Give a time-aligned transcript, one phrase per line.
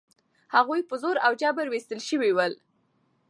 [0.55, 2.53] هغوی په زور او جبر ویستل شوي ول.